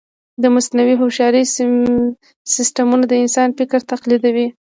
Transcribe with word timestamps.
د 0.41 0.43
مصنوعي 0.55 0.95
هوښیارۍ 0.97 1.43
سیسټمونه 2.55 3.03
د 3.07 3.13
انسان 3.23 3.47
فکر 3.59 3.79
تقلیدوي. 3.91 4.47